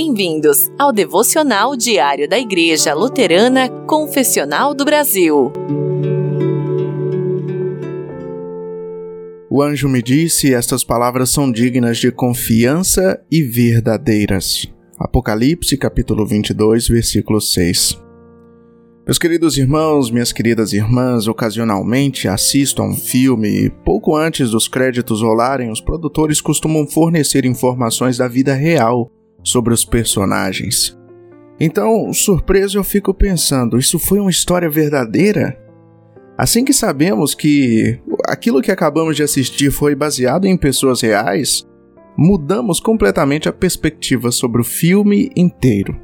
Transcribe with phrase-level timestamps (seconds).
[0.00, 5.52] Bem-vindos ao devocional diário da Igreja Luterana Confessional do Brasil.
[9.50, 14.72] O anjo me disse: Estas palavras são dignas de confiança e verdadeiras.
[14.96, 18.00] Apocalipse, capítulo 22, versículo 6.
[19.04, 24.68] Meus queridos irmãos, minhas queridas irmãs, ocasionalmente assisto a um filme e pouco antes dos
[24.68, 29.10] créditos rolarem, os produtores costumam fornecer informações da vida real
[29.42, 30.98] sobre os personagens.
[31.60, 35.58] Então, surpreso, eu fico pensando: isso foi uma história verdadeira?
[36.36, 41.66] Assim que sabemos que aquilo que acabamos de assistir foi baseado em pessoas reais,
[42.16, 45.98] mudamos completamente a perspectiva sobre o filme inteiro.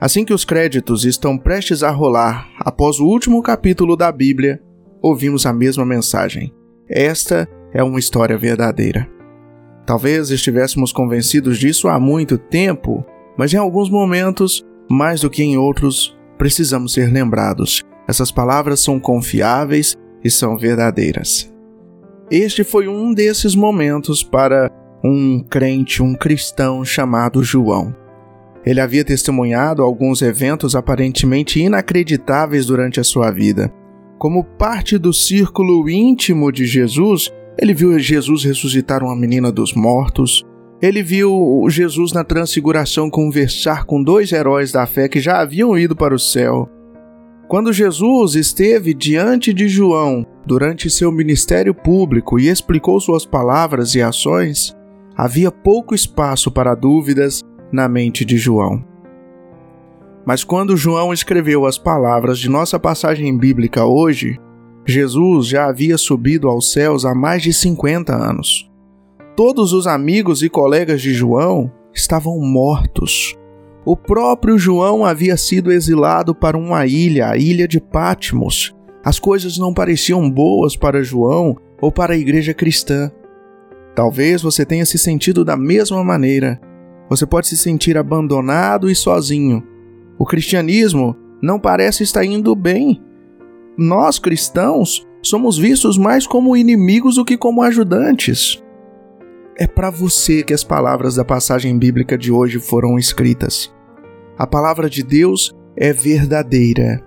[0.00, 4.62] Assim que os créditos estão prestes a rolar após o último capítulo da Bíblia,
[5.02, 6.54] ouvimos a mesma mensagem.
[6.88, 9.08] Esta é uma história verdadeira.
[9.90, 13.04] Talvez estivéssemos convencidos disso há muito tempo,
[13.36, 17.82] mas em alguns momentos, mais do que em outros, precisamos ser lembrados.
[18.06, 21.52] Essas palavras são confiáveis e são verdadeiras.
[22.30, 24.70] Este foi um desses momentos para
[25.02, 27.92] um crente, um cristão chamado João.
[28.64, 33.74] Ele havia testemunhado alguns eventos aparentemente inacreditáveis durante a sua vida.
[34.20, 37.28] Como parte do círculo íntimo de Jesus,
[37.60, 40.42] ele viu Jesus ressuscitar uma menina dos mortos.
[40.80, 45.94] Ele viu Jesus na transfiguração conversar com dois heróis da fé que já haviam ido
[45.94, 46.66] para o céu.
[47.46, 54.00] Quando Jesus esteve diante de João durante seu ministério público e explicou suas palavras e
[54.00, 54.74] ações,
[55.14, 58.82] havia pouco espaço para dúvidas na mente de João.
[60.24, 64.38] Mas quando João escreveu as palavras de nossa passagem bíblica hoje,
[64.90, 68.68] Jesus já havia subido aos céus há mais de 50 anos.
[69.36, 73.36] Todos os amigos e colegas de João estavam mortos.
[73.84, 78.74] O próprio João havia sido exilado para uma ilha, a ilha de Patmos.
[79.02, 83.10] As coisas não pareciam boas para João ou para a igreja cristã.
[83.94, 86.60] Talvez você tenha se sentido da mesma maneira.
[87.08, 89.62] Você pode se sentir abandonado e sozinho.
[90.18, 93.00] O cristianismo não parece estar indo bem
[93.80, 98.62] nós cristãos somos vistos mais como inimigos do que como ajudantes.
[99.56, 103.74] É para você que as palavras da passagem bíblica de hoje foram escritas.
[104.38, 107.02] A palavra de Deus é verdadeira.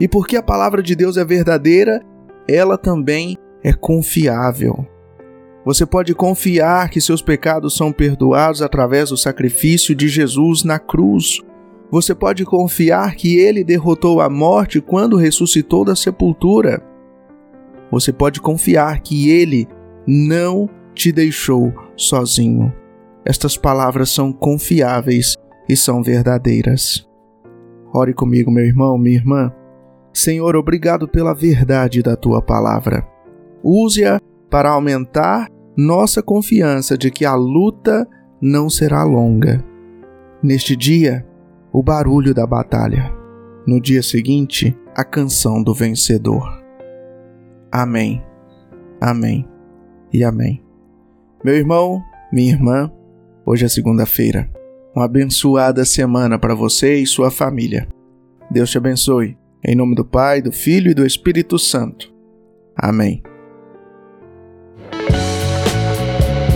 [0.00, 2.02] E porque a palavra de Deus é verdadeira,
[2.48, 4.86] ela também é confiável.
[5.64, 11.42] Você pode confiar que seus pecados são perdoados através do sacrifício de Jesus na cruz
[11.94, 16.82] você pode confiar que ele derrotou a morte quando ressuscitou da sepultura.
[17.88, 19.68] Você pode confiar que ele
[20.04, 22.74] não te deixou sozinho.
[23.24, 25.36] Estas palavras são confiáveis
[25.68, 27.08] e são verdadeiras.
[27.94, 29.52] Ore comigo, meu irmão, minha irmã.
[30.12, 33.06] Senhor, obrigado pela verdade da tua palavra.
[33.62, 38.04] Use-a para aumentar nossa confiança de que a luta
[38.42, 39.64] não será longa.
[40.42, 41.24] Neste dia,
[41.74, 43.12] o barulho da batalha.
[43.66, 46.48] No dia seguinte, a canção do vencedor.
[47.72, 48.22] Amém.
[49.00, 49.44] Amém.
[50.12, 50.62] E amém.
[51.44, 52.00] Meu irmão,
[52.32, 52.92] minha irmã,
[53.44, 54.48] hoje é segunda-feira.
[54.94, 57.88] Uma abençoada semana para você e sua família.
[58.48, 59.36] Deus te abençoe.
[59.66, 62.14] Em nome do Pai, do Filho e do Espírito Santo.
[62.76, 63.20] Amém.